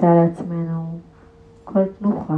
[0.00, 0.98] נמצא לעצמנו
[1.64, 2.34] כל תנוחה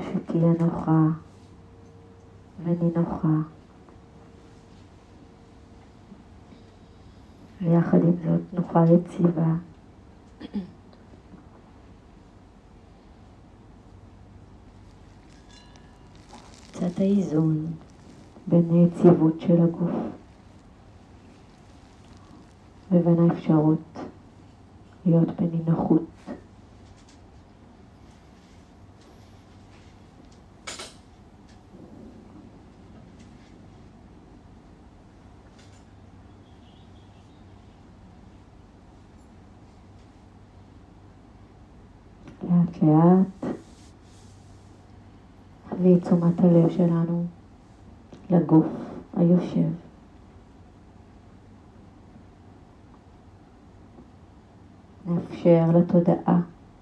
[0.00, 1.06] שתהיה נוחה
[2.64, 3.28] ונינוחה.
[7.62, 9.54] ויחד עם זאת תנוחה יציבה.
[16.72, 17.66] קצת האיזון
[18.46, 19.94] בין היציבות של הגוף
[22.90, 24.01] לבין האפשרות
[25.06, 26.02] להיות בנינוחות.
[42.42, 43.54] לאט לאט
[45.72, 47.24] נביא את תשומת הלב שלנו
[48.30, 48.66] לגוף
[49.16, 49.68] היושב.
[55.62, 56.40] נאפשר לתודעה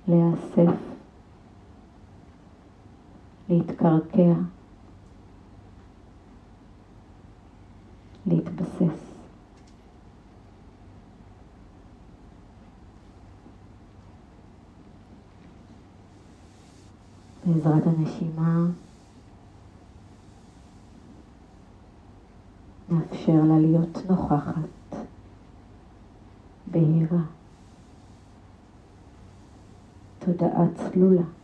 [0.08, 0.78] להיאסף,
[3.48, 4.32] להתקרקע,
[8.26, 9.10] להתבסס.
[17.46, 18.66] בעזרת הנשימה
[22.88, 24.96] נאפשר לה להיות נוכחת,
[26.70, 27.22] בהירה,
[30.32, 31.39] תודעה צלולה.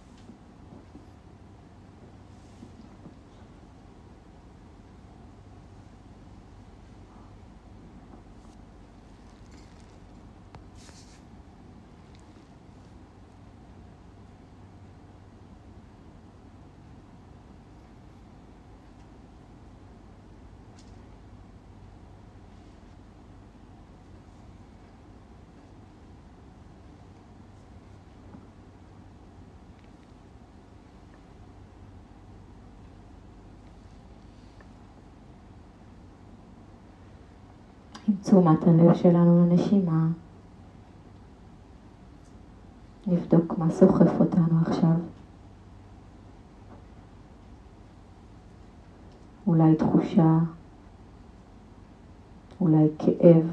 [38.09, 40.07] עם תשומת הלב שלנו לנשימה.
[43.07, 44.97] נבדוק מה סוחף אותנו עכשיו.
[49.47, 50.39] אולי תחושה,
[52.61, 53.47] אולי כאב,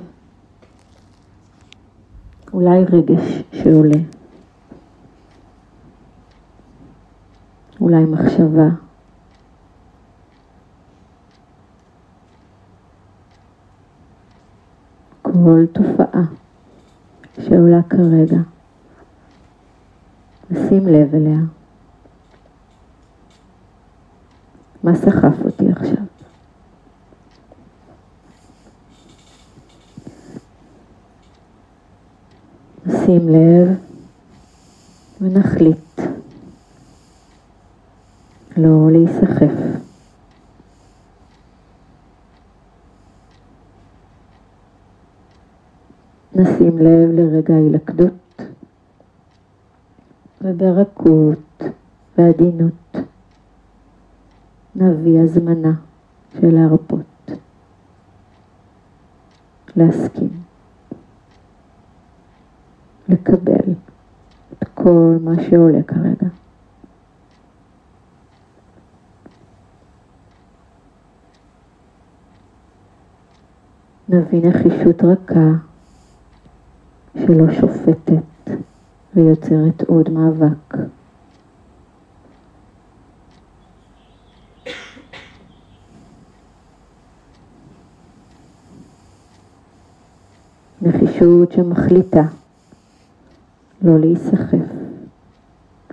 [2.53, 3.99] אולי רגש שעולה,
[7.81, 8.69] אולי מחשבה.
[15.21, 16.23] כל תופעה
[17.41, 18.37] שעולה כרגע,
[20.49, 21.39] לשים לב אליה.
[24.83, 26.03] מה סחף אותי עכשיו?
[32.85, 33.77] נשים לב
[35.21, 36.01] ונחליט
[38.57, 39.82] לא להיסחף.
[46.35, 48.41] נשים לב לרגע ההילכדות
[50.41, 51.63] וברכות
[52.17, 52.97] ועדינות
[54.75, 55.73] נביא הזמנה
[56.33, 57.31] של להרפות,
[59.75, 60.29] להסכים,
[63.09, 63.73] לקבל
[64.63, 66.27] את כל מה שעולה כרגע.
[74.09, 75.72] נביא נחישות רכה
[77.19, 78.51] שלא שופטת
[79.15, 80.77] ויוצרת עוד מאבק.
[90.81, 92.23] נחישות שמחליטה
[93.81, 94.57] לא להיסחף,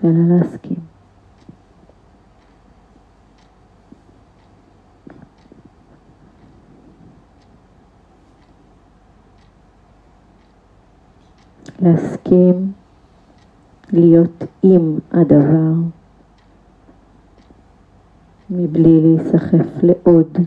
[0.05, 0.90] אלא להסכים.
[11.83, 12.73] להסכים
[13.93, 15.73] להיות עם הדבר,
[18.51, 20.39] מבלי להיסחף לעוד.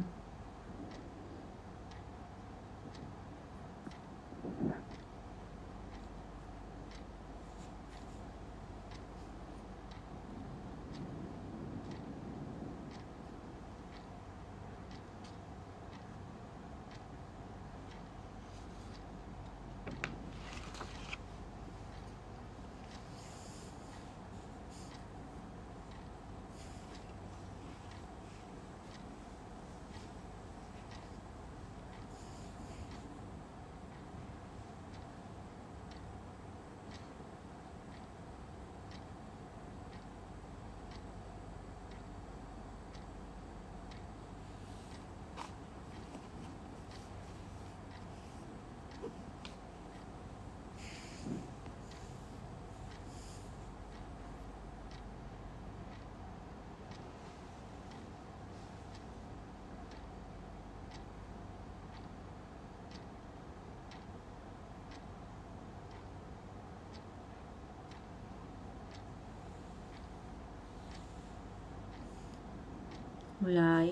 [73.44, 73.92] אולי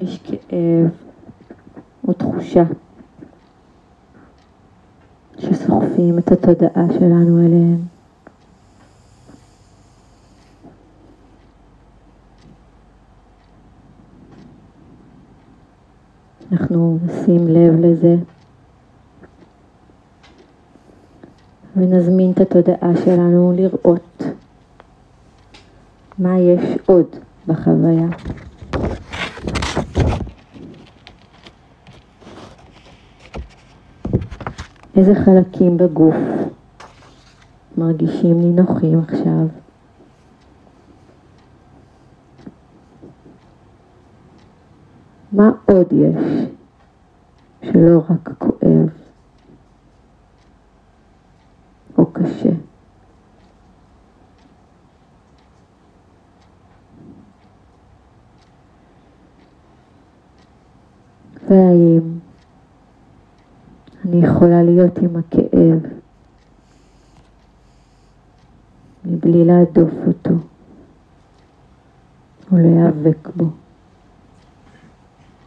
[0.00, 0.90] יש כאב
[2.08, 2.62] או תחושה
[5.38, 7.80] שסוחפים את התודעה שלנו אליהם.
[16.52, 18.16] אנחנו נשים לב לזה
[21.76, 24.22] ונזמין את התודעה שלנו לראות
[26.18, 27.06] מה יש עוד
[27.46, 28.06] בחוויה.
[35.00, 36.14] איזה חלקים בגוף
[37.76, 39.46] מרגישים נינוחים עכשיו?
[45.32, 46.48] מה עוד יש
[47.62, 48.88] שלא רק כואב
[51.98, 52.50] או קשה?
[61.48, 62.09] והאם
[64.10, 65.92] אני יכולה להיות עם הכאב
[69.04, 70.30] מבלי להדוף אותו
[72.52, 73.44] או להיאבק בו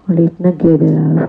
[0.09, 1.27] או להתנגד אליו.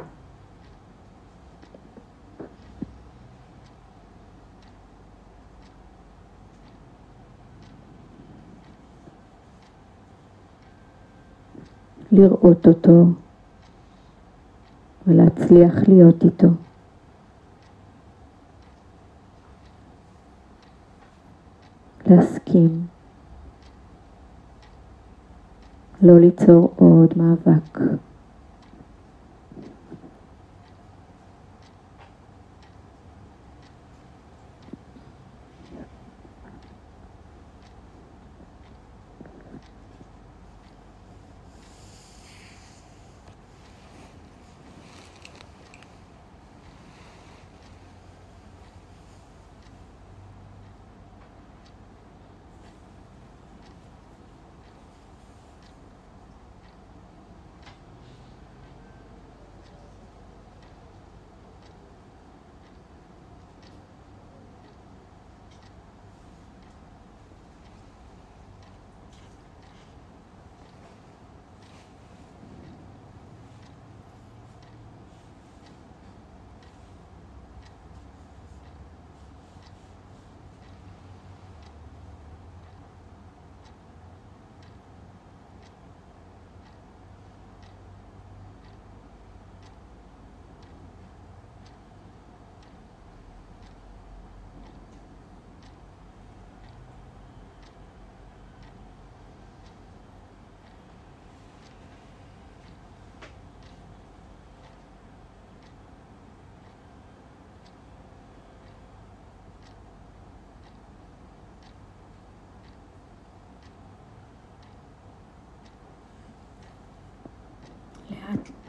[12.13, 13.07] לראות אותו
[15.07, 16.49] ולהצליח להיות איתו.
[22.07, 22.87] להסכים,
[26.03, 27.79] לא ליצור עוד מאבק.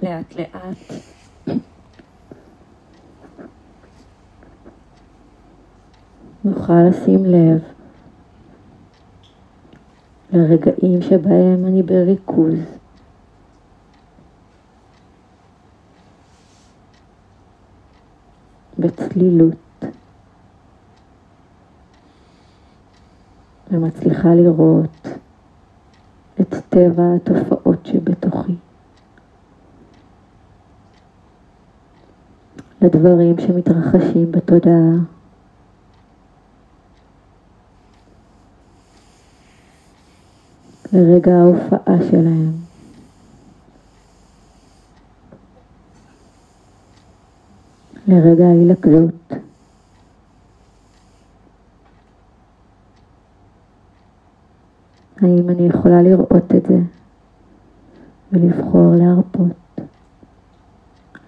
[0.04, 0.78] לאט לאט.
[6.44, 7.64] נוכל לשים לב
[10.34, 12.60] לרגעים שבהם אני בריכוז.
[18.80, 19.86] בצלילות
[23.72, 25.08] ומצליחה לראות
[26.42, 28.65] את טבע התופעות שבתוכי.
[32.86, 34.92] לדברים שמתרחשים בתודעה.
[40.94, 42.52] לרגע ההופעה שלהם.
[48.08, 49.34] לרגע ההילכדות.
[55.22, 56.78] האם אני יכולה לראות את זה
[58.32, 59.80] ולבחור להרפות,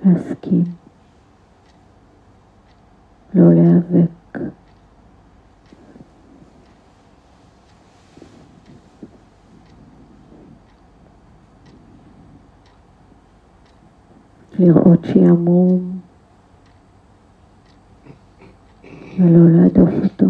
[0.05, 0.86] להסכים?
[3.37, 4.39] לא להיאבק.
[14.59, 15.99] לראות שעמום
[19.19, 20.25] ולא להדוף אותו.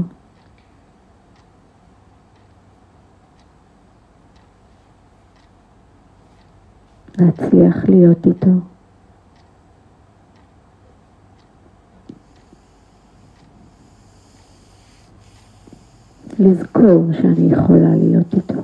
[7.20, 8.77] להצליח להיות איתו.
[16.40, 18.62] לזכור שאני יכולה להיות איתו.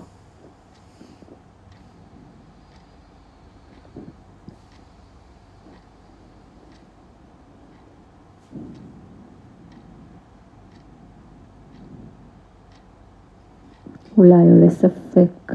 [14.17, 15.53] אולי עולה ספק,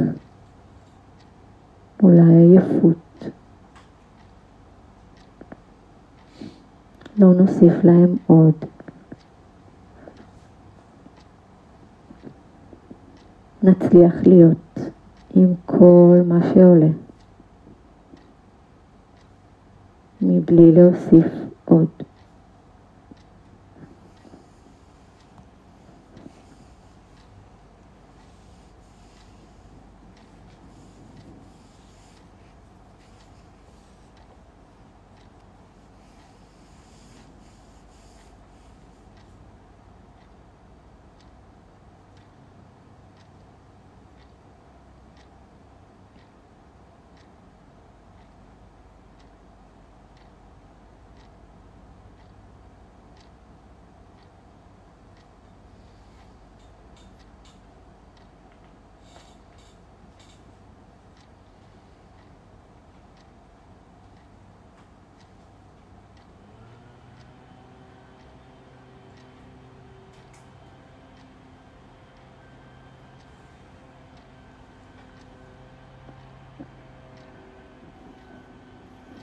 [2.03, 2.97] אולי עייפות.
[7.19, 8.77] לא נוסיף להם עוד.
[13.69, 14.79] נצליח להיות
[15.35, 16.89] עם כל מה שעולה,
[20.23, 21.27] מבלי להוסיף
[21.65, 21.87] עוד.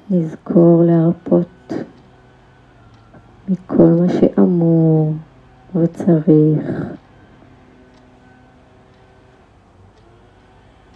[0.10, 1.74] נזכור להרפות
[3.50, 5.14] מכל מה שאמור
[5.76, 6.86] וצריך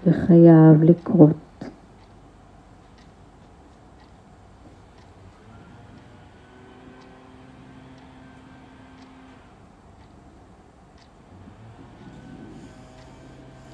[0.05, 1.35] וחייב לקרות.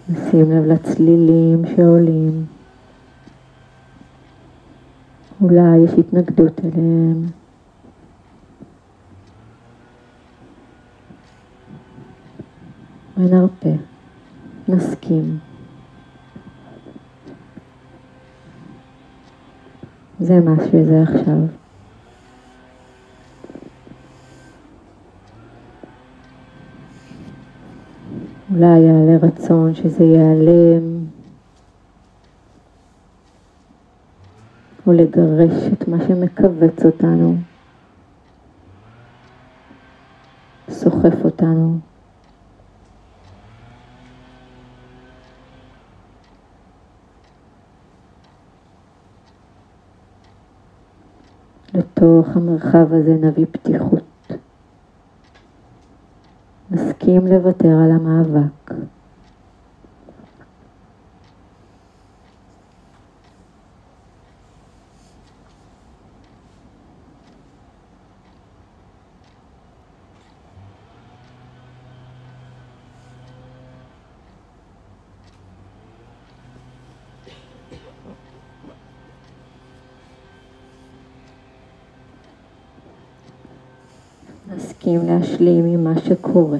[0.09, 2.54] נשים לב לצלילים שעולים.
[5.49, 7.25] אולי יש התנגדות אליהם.
[13.17, 13.69] ונרפה,
[14.67, 15.37] נסכים.
[20.19, 21.39] זה מה שזה עכשיו.
[28.53, 30.94] אולי יעלה רצון שזה ייעלם.
[34.87, 37.35] או לגרש את מה שמכווץ אותנו,
[40.69, 41.79] סוחף אותנו.
[51.73, 54.03] לתוך המרחב הזה נביא פתיחות.
[56.71, 58.64] נסכים לוותר על המאבק.
[84.65, 86.57] נסכים להשלים עם מה שקורה.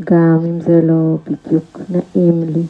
[0.00, 2.62] גם אם זה לא בדיוק נעים לי.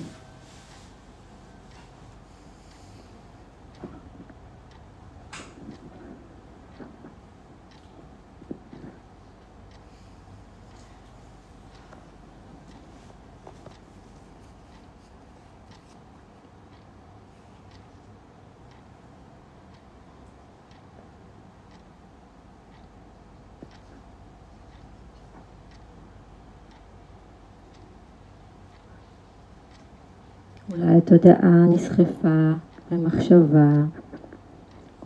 [30.71, 32.51] אולי התודעה נסחפה
[32.91, 33.73] למחשבה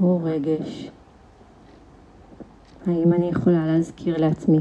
[0.00, 0.90] או רגש.
[2.86, 4.58] האם אני יכולה להזכיר לעצמי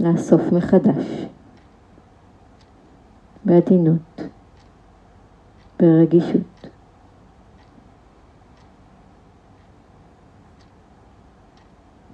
[0.00, 1.26] לאסוף מחדש
[3.44, 4.20] בעדינות,
[5.80, 6.68] ברגישות.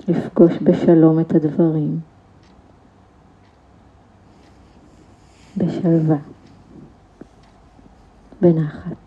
[0.08, 2.00] לפגוש בשלום את הדברים,
[5.56, 6.33] בשלווה.
[8.44, 9.03] בנחת.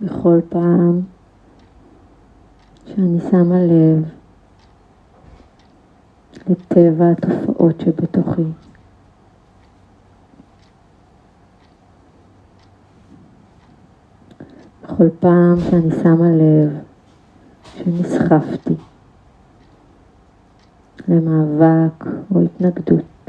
[0.00, 1.00] בכל פעם
[2.86, 4.04] שאני שמה לב
[6.48, 8.42] לטבע התופעות שבתוכי.
[14.82, 16.78] בכל פעם שאני שמה לב
[17.76, 18.74] שנסחפתי
[21.08, 23.19] למאבק או התנגדות.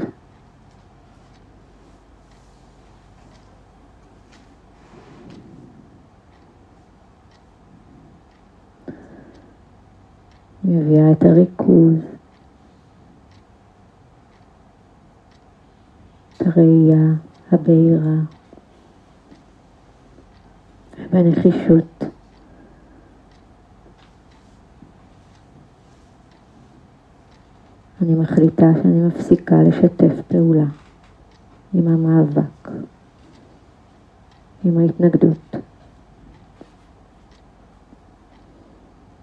[10.64, 11.94] מביאה את הריכוז,
[16.36, 17.14] את הראייה
[17.52, 18.16] הבהירה,
[20.98, 22.04] ובנחישות
[28.02, 30.64] אני מחליטה שאני מפסיקה לשתף פעולה
[31.74, 32.70] עם המאבק,
[34.64, 35.56] עם ההתנגדות.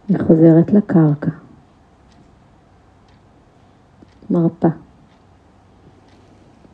[0.08, 1.32] היא חוזרת לקרקע,
[4.30, 4.68] מרפה,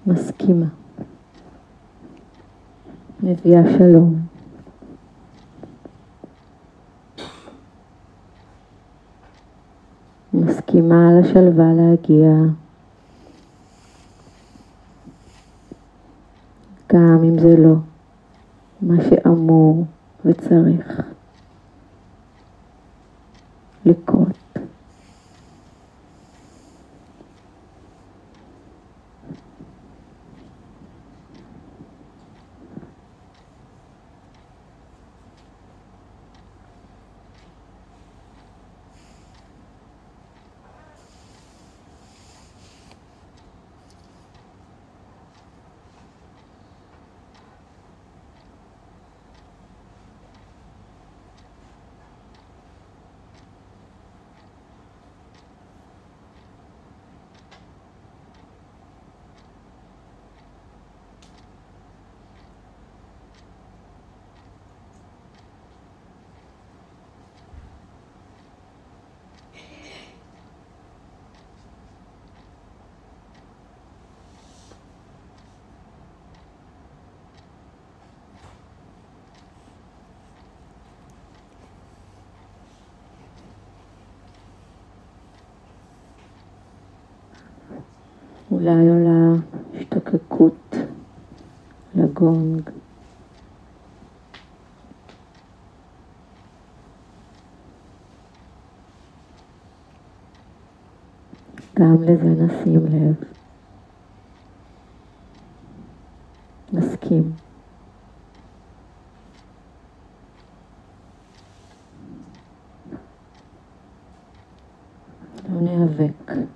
[0.07, 0.65] מסכימה,
[3.23, 4.15] מביאה שלום.
[10.33, 12.31] מסכימה על השלווה להגיע
[16.93, 17.75] גם אם זה לא
[18.81, 19.85] מה שאמור
[20.25, 21.14] וצריך.
[23.85, 24.24] לקרות.
[88.65, 89.35] אולי עולה
[89.73, 90.75] השתוקקות
[91.95, 92.69] לגונג.
[101.79, 103.15] גם לזה נשים לב.
[106.73, 107.31] נסכים.
[115.49, 116.54] לא ניאבק.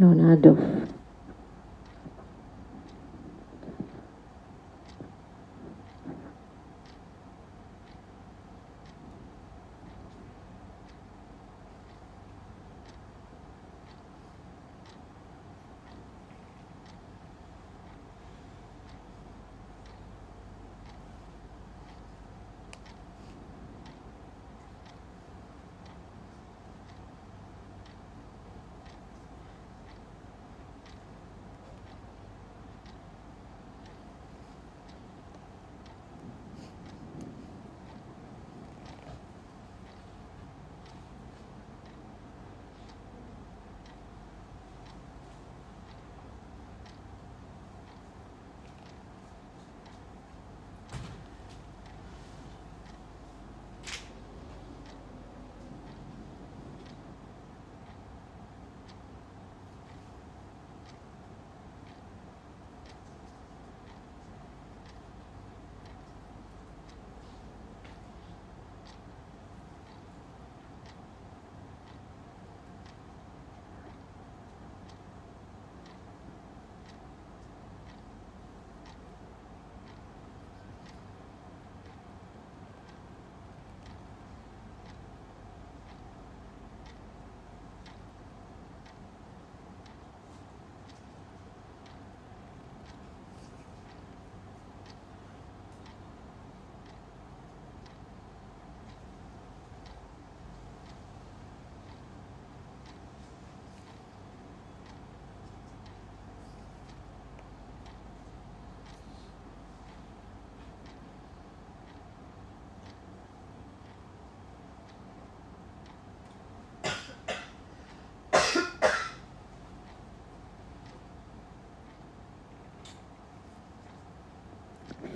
[0.00, 0.06] לא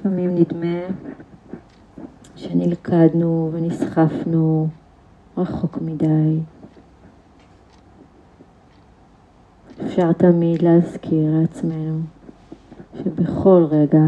[0.00, 0.78] לפעמים נדמה
[2.36, 4.68] שנלכדנו ונסחפנו
[5.36, 6.38] רחוק מדי.
[9.86, 12.00] אפשר תמיד להזכיר לעצמנו
[12.98, 14.02] שבכל רגע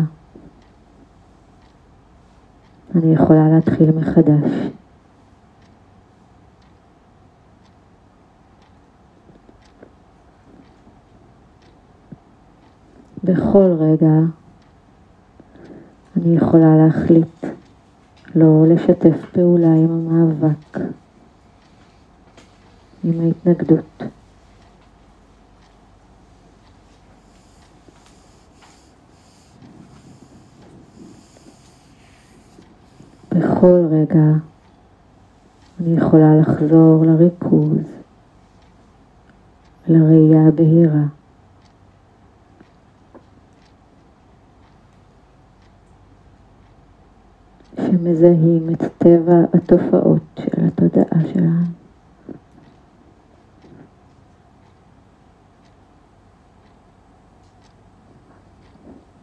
[2.95, 4.51] אני יכולה להתחיל מחדש.
[13.25, 14.42] בכל רגע
[16.23, 17.47] אני יכולה להחליט
[18.35, 20.79] לא לשתף פעולה עם המאבק,
[23.05, 24.03] עם ההתנגדות.
[33.31, 34.25] בכל רגע
[35.81, 37.79] אני יכולה לחזור לריכוז,
[39.89, 41.22] לראייה הבהירה.
[48.23, 51.63] שמזהים את טבע התופעות של התודעה שלנו.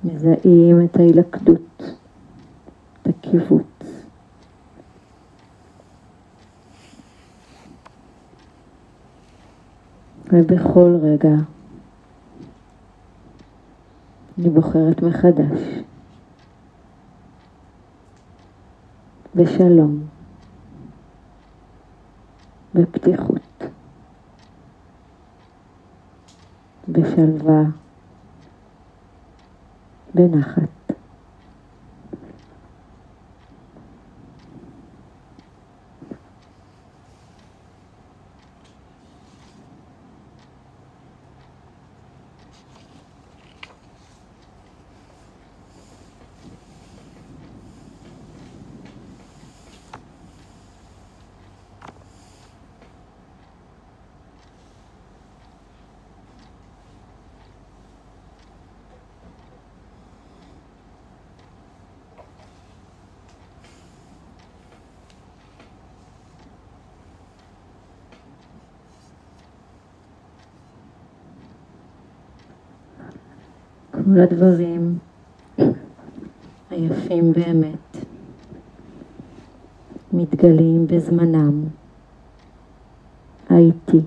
[0.04, 1.84] מזהים את ההילכדות,
[3.02, 3.64] את הקיבוץ.
[10.32, 11.36] ובכל רגע
[14.40, 15.60] אני בוחרת מחדש
[19.36, 20.00] בשלום,
[22.74, 23.64] בפתיחות,
[26.88, 27.62] בשלווה,
[30.14, 30.79] בנחת.
[74.14, 74.98] כל הדברים
[76.70, 78.06] היפים באמת
[80.14, 81.64] מתגלים בזמנם
[83.50, 84.02] האיטי,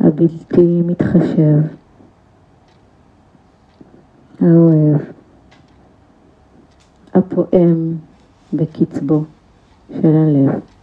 [0.00, 1.58] הבלתי מתחשב,
[4.40, 5.00] האוהב,
[7.14, 7.96] הפועם
[8.52, 9.24] בקצבו
[9.88, 10.77] של הלב.